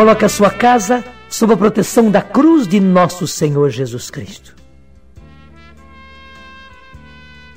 [0.00, 4.56] coloque a sua casa sob a proteção da cruz de nosso Senhor Jesus Cristo.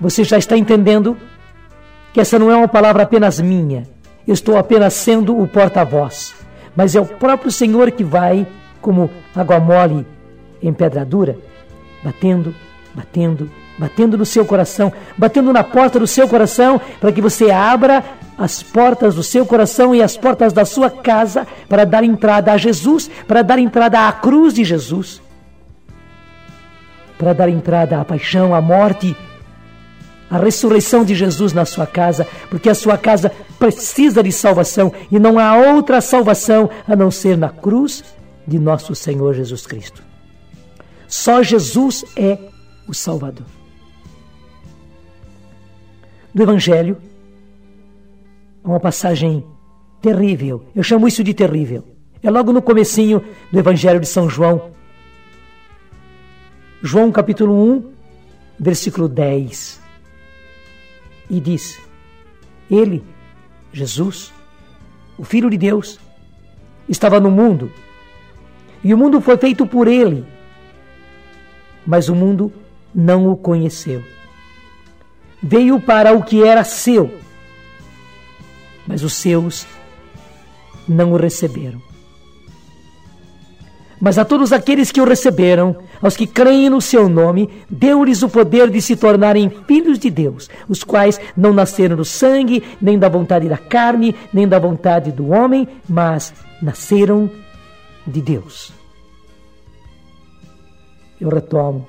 [0.00, 1.16] Você já está entendendo
[2.12, 3.88] que essa não é uma palavra apenas minha,
[4.24, 6.32] eu estou apenas sendo o porta-voz,
[6.76, 8.46] mas é o próprio Senhor que vai,
[8.80, 10.06] como água mole
[10.62, 11.36] em pedra dura,
[12.04, 12.54] batendo,
[12.94, 18.04] batendo, batendo no seu coração, batendo na porta do seu coração, para que você abra
[18.38, 22.56] as portas do seu coração e as portas da sua casa para dar entrada a
[22.56, 25.20] Jesus, para dar entrada à cruz de Jesus,
[27.18, 29.16] para dar entrada à paixão, à morte,
[30.30, 35.18] à ressurreição de Jesus na sua casa, porque a sua casa precisa de salvação e
[35.18, 38.04] não há outra salvação a não ser na cruz
[38.46, 40.02] de nosso Senhor Jesus Cristo.
[41.08, 42.38] Só Jesus é
[42.86, 43.46] o Salvador.
[46.32, 46.98] Do Evangelho,
[48.70, 49.44] uma passagem
[50.00, 50.64] terrível.
[50.74, 51.84] Eu chamo isso de terrível.
[52.22, 54.70] É logo no comecinho do Evangelho de São João.
[56.82, 57.92] João capítulo 1,
[58.58, 59.80] versículo 10.
[61.30, 61.80] E diz:
[62.70, 63.02] Ele,
[63.72, 64.32] Jesus,
[65.16, 65.98] o Filho de Deus,
[66.88, 67.72] estava no mundo,
[68.82, 70.24] e o mundo foi feito por ele,
[71.86, 72.52] mas o mundo
[72.94, 74.02] não o conheceu.
[75.42, 77.12] Veio para o que era seu,
[78.88, 79.66] mas os seus
[80.88, 81.80] não o receberam.
[84.00, 88.28] Mas a todos aqueles que o receberam, aos que creem no seu nome, deu-lhes o
[88.28, 93.08] poder de se tornarem filhos de Deus, os quais não nasceram do sangue, nem da
[93.08, 97.28] vontade da carne, nem da vontade do homem, mas nasceram
[98.06, 98.72] de Deus.
[101.20, 101.84] Eu retomo.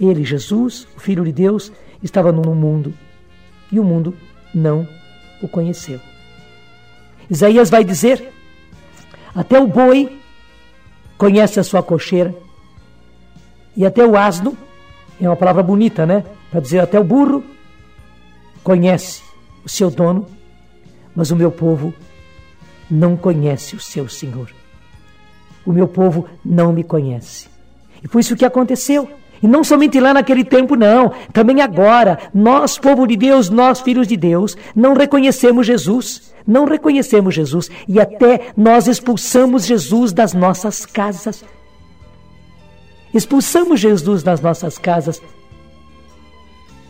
[0.00, 1.72] Ele, Jesus, o Filho de Deus,
[2.02, 2.92] estava no mundo
[3.70, 4.12] e o mundo
[4.52, 4.86] não
[5.44, 6.00] o conheceu.
[7.28, 8.32] Isaías vai dizer:
[9.34, 10.18] até o boi
[11.18, 12.34] conhece a sua cocheira,
[13.76, 14.56] e até o asno,
[15.20, 16.24] é uma palavra bonita, né?
[16.50, 17.44] Para dizer até o burro
[18.62, 19.22] conhece
[19.64, 20.26] o seu dono,
[21.14, 21.92] mas o meu povo
[22.90, 24.50] não conhece o seu Senhor.
[25.66, 27.48] O meu povo não me conhece.
[28.02, 29.10] E foi isso que aconteceu.
[29.44, 31.12] E não somente lá naquele tempo, não.
[31.30, 36.32] Também agora, nós, povo de Deus, nós, filhos de Deus, não reconhecemos Jesus.
[36.46, 37.70] Não reconhecemos Jesus.
[37.86, 41.44] E até nós expulsamos Jesus das nossas casas.
[43.12, 45.20] Expulsamos Jesus das nossas casas.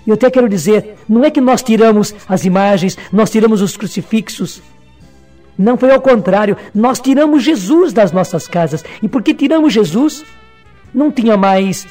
[0.06, 3.76] E eu até quero dizer, não é que nós tiramos as imagens, nós tiramos os
[3.76, 4.62] crucifixos.
[5.58, 8.84] Não foi ao contrário, nós tiramos Jesus das nossas casas.
[9.02, 10.24] E porque tiramos Jesus,
[10.94, 11.84] não tinha mais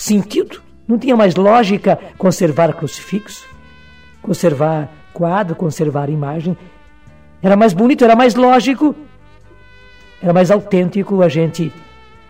[0.00, 0.62] sentido.
[0.88, 3.46] Não tinha mais lógica conservar crucifixo,
[4.22, 6.56] conservar quadro, conservar imagem.
[7.42, 8.94] Era mais bonito, era mais lógico,
[10.22, 11.72] era mais autêntico a gente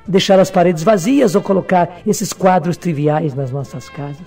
[0.06, 4.26] deixar as paredes vazias ou colocar esses quadros triviais nas nossas casas.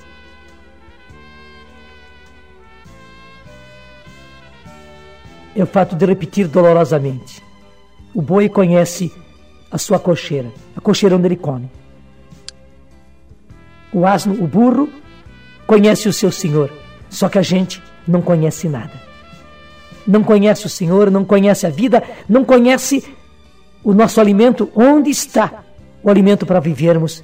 [5.55, 7.43] É o fato de repetir dolorosamente.
[8.13, 9.11] O boi conhece
[9.69, 11.69] a sua cocheira, a cocheira onde ele come
[13.93, 14.89] o asno, o burro,
[15.67, 16.71] conhece o seu senhor,
[17.09, 19.03] só que a gente não conhece nada.
[20.05, 23.03] Não conhece o Senhor, não conhece a vida, não conhece
[23.83, 25.63] o nosso alimento, onde está
[26.03, 27.23] o alimento para vivermos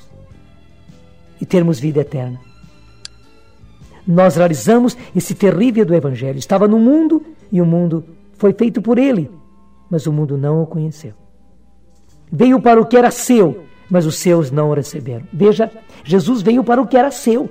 [1.39, 2.39] e termos vida eterna.
[4.07, 6.39] Nós realizamos esse terrível do Evangelho.
[6.39, 8.05] Estava no mundo e o mundo
[8.37, 9.29] foi feito por ele,
[9.89, 11.13] mas o mundo não o conheceu.
[12.31, 15.23] Veio para o que era seu, mas os seus não o receberam.
[15.31, 15.71] Veja,
[16.03, 17.49] Jesus veio para o que era seu.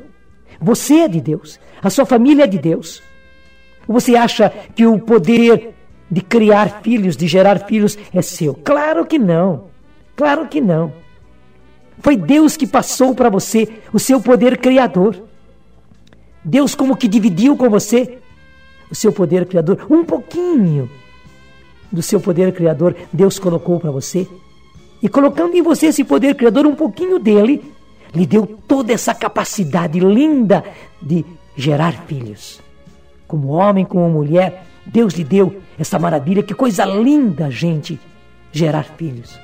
[0.60, 3.02] Você é de Deus, a sua família é de Deus.
[3.86, 5.74] Você acha que o poder
[6.10, 8.54] de criar filhos, de gerar filhos, é seu?
[8.54, 9.64] Claro que não.
[10.16, 10.92] Claro que não.
[12.00, 15.22] Foi Deus que passou para você o seu poder criador.
[16.44, 18.18] Deus, como que dividiu com você
[18.90, 19.86] o seu poder criador.
[19.90, 20.90] Um pouquinho
[21.90, 24.26] do seu poder criador, Deus colocou para você.
[25.02, 27.72] E colocando em você esse poder criador, um pouquinho dele,
[28.14, 30.64] lhe deu toda essa capacidade linda
[31.00, 31.24] de
[31.56, 32.60] gerar filhos.
[33.26, 36.42] Como homem, como mulher, Deus lhe deu essa maravilha.
[36.42, 38.00] Que coisa linda, gente,
[38.50, 39.38] gerar filhos.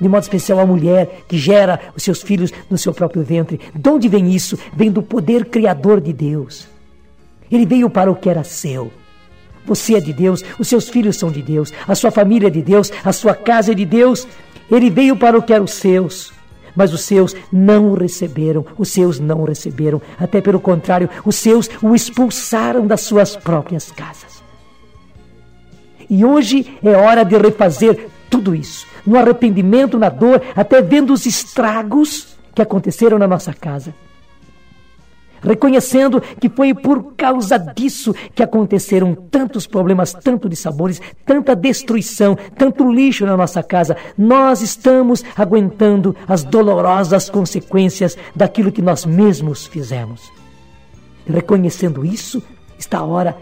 [0.00, 3.60] De modo especial a mulher que gera os seus filhos no seu próprio ventre.
[3.74, 4.58] De onde vem isso?
[4.74, 6.68] Vem do poder criador de Deus.
[7.50, 8.90] Ele veio para o que era seu.
[9.64, 12.60] Você é de Deus, os seus filhos são de Deus, a sua família é de
[12.60, 14.26] Deus, a sua casa é de Deus.
[14.70, 16.32] Ele veio para o que eram seus,
[16.74, 20.00] mas os seus não o receberam, os seus não o receberam.
[20.18, 24.42] Até pelo contrário, os seus o expulsaram das suas próprias casas.
[26.08, 31.24] E hoje é hora de refazer tudo isso, no arrependimento, na dor, até vendo os
[31.24, 33.94] estragos que aconteceram na nossa casa.
[35.44, 42.36] Reconhecendo que foi por causa disso que aconteceram tantos problemas, tanto de sabores, tanta destruição,
[42.56, 43.96] tanto lixo na nossa casa.
[44.16, 50.32] Nós estamos aguentando as dolorosas consequências daquilo que nós mesmos fizemos.
[51.26, 52.42] Reconhecendo isso,
[52.78, 53.36] está a hora,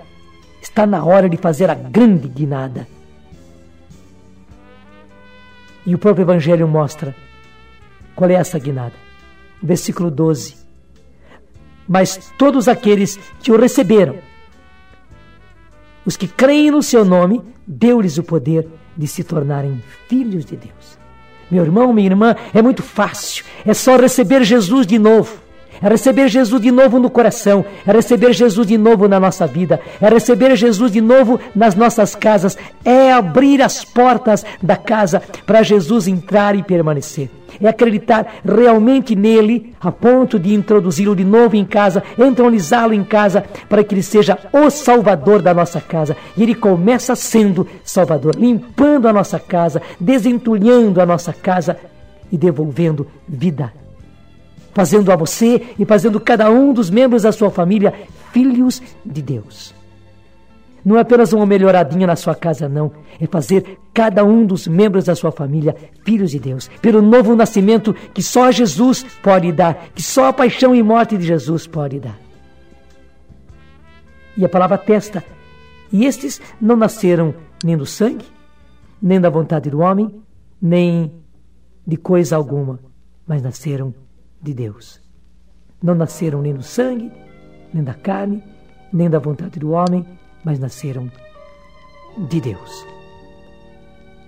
[0.60, 2.86] está na hora de fazer a grande guinada
[5.84, 7.14] e o próprio Evangelho mostra
[8.14, 8.94] qual é essa guinada.
[9.62, 10.61] Versículo 12.
[11.92, 14.16] Mas todos aqueles que o receberam,
[16.06, 18.66] os que creem no seu nome, deu-lhes o poder
[18.96, 20.98] de se tornarem filhos de Deus.
[21.50, 23.44] Meu irmão, minha irmã, é muito fácil.
[23.66, 25.38] É só receber Jesus de novo
[25.82, 29.80] é receber Jesus de novo no coração, é receber Jesus de novo na nossa vida,
[30.00, 35.62] é receber Jesus de novo nas nossas casas, é abrir as portas da casa para
[35.62, 37.28] Jesus entrar e permanecer.
[37.60, 43.44] É acreditar realmente nele, a ponto de introduzi-lo de novo em casa, entronizá-lo em casa,
[43.68, 46.16] para que ele seja o Salvador da nossa casa.
[46.36, 51.76] E ele começa sendo Salvador, limpando a nossa casa, desentulhando a nossa casa
[52.30, 53.81] e devolvendo vida
[54.72, 57.92] fazendo a você e fazendo cada um dos membros da sua família
[58.32, 59.74] filhos de Deus.
[60.84, 62.90] Não é apenas uma melhoradinha na sua casa, não.
[63.20, 66.68] É fazer cada um dos membros da sua família filhos de Deus.
[66.80, 71.24] Pelo novo nascimento que só Jesus pode dar, que só a paixão e morte de
[71.24, 72.18] Jesus pode dar.
[74.36, 75.22] E a palavra testa.
[75.92, 78.24] E estes não nasceram nem do sangue,
[79.00, 80.10] nem da vontade do homem,
[80.60, 81.12] nem
[81.86, 82.80] de coisa alguma,
[83.26, 83.94] mas nasceram
[84.42, 85.00] de Deus.
[85.82, 87.10] Não nasceram nem do sangue,
[87.72, 88.42] nem da carne,
[88.92, 90.06] nem da vontade do homem,
[90.44, 91.10] mas nasceram
[92.28, 92.86] de Deus.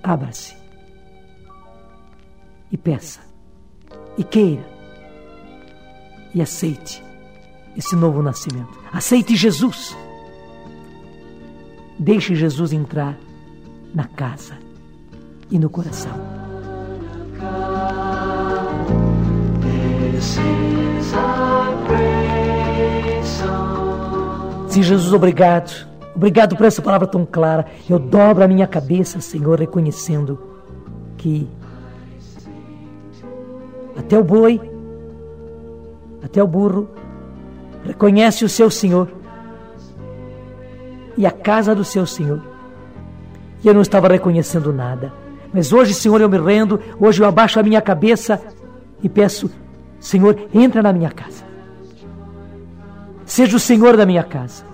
[0.03, 0.57] Abra-se
[2.71, 3.21] e peça,
[4.19, 4.65] e queira,
[6.35, 7.03] e aceite
[7.77, 8.79] esse novo nascimento.
[8.93, 9.97] Aceite Jesus.
[11.99, 13.17] Deixe Jesus entrar
[13.95, 14.59] na casa
[15.51, 16.44] e no coração.
[24.75, 25.87] Sim, Jesus, obrigado.
[26.17, 27.65] Obrigado por essa palavra tão clara.
[27.89, 30.37] Eu dobro a minha cabeça, Senhor, reconhecendo
[31.17, 31.49] que
[33.97, 34.61] até o boi,
[36.25, 36.89] até o burro,
[37.85, 39.09] reconhece o seu Senhor
[41.17, 42.43] e a casa do seu Senhor.
[43.63, 45.13] E eu não estava reconhecendo nada.
[45.53, 48.43] Mas hoje, Senhor, eu me rendo, hoje eu abaixo a minha cabeça
[49.01, 49.49] e peço
[50.01, 51.44] Senhor, entra na minha casa.
[53.27, 54.65] Seja o Senhor da minha casa.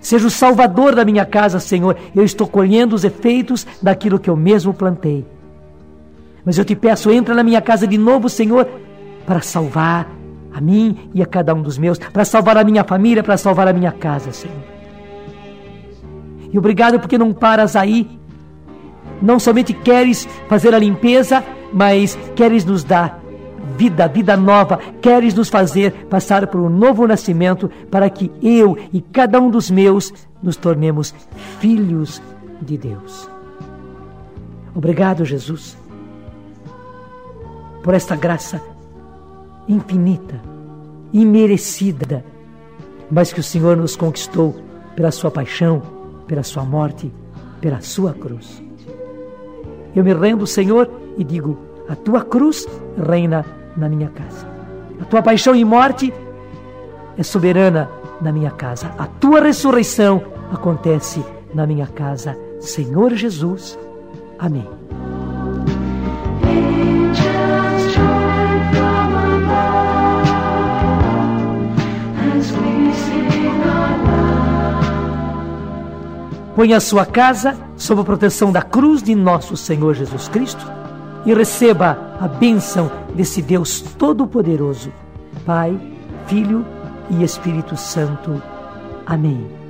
[0.00, 1.96] Seja o Salvador da minha casa, Senhor.
[2.14, 5.24] Eu estou colhendo os efeitos daquilo que eu mesmo plantei.
[6.44, 8.68] Mas eu te peço, entra na minha casa de novo, Senhor,
[9.24, 10.06] para salvar
[10.52, 13.66] a mim e a cada um dos meus, para salvar a minha família, para salvar
[13.66, 14.62] a minha casa, Senhor.
[16.52, 18.06] E obrigado porque não paras aí.
[19.22, 23.23] Não somente queres fazer a limpeza, mas queres nos dar
[23.76, 29.00] vida, vida nova, queres nos fazer passar por um novo nascimento para que eu e
[29.00, 30.12] cada um dos meus
[30.42, 31.14] nos tornemos
[31.60, 32.22] filhos
[32.60, 33.28] de Deus.
[34.74, 35.76] Obrigado, Jesus,
[37.82, 38.60] por esta graça
[39.68, 40.40] infinita,
[41.12, 42.24] imerecida,
[43.10, 44.54] mas que o Senhor nos conquistou
[44.96, 45.82] pela Sua paixão,
[46.26, 47.12] pela Sua morte,
[47.60, 48.62] pela Sua cruz.
[49.94, 51.56] Eu me rendo, Senhor, e digo:
[51.88, 52.66] a tua cruz
[52.96, 53.44] reina
[53.76, 54.46] na minha casa.
[55.00, 56.12] A tua paixão e morte
[57.16, 57.88] é soberana
[58.20, 58.92] na minha casa.
[58.98, 62.36] A tua ressurreição acontece na minha casa.
[62.60, 63.78] Senhor Jesus.
[64.38, 64.66] Amém.
[76.54, 80.64] Ponha a sua casa sob a proteção da cruz de nosso Senhor Jesus Cristo
[81.26, 84.92] e receba a bênção desse Deus Todo-Poderoso,
[85.44, 85.78] Pai,
[86.26, 86.64] Filho
[87.10, 88.40] e Espírito Santo.
[89.06, 89.63] Amém.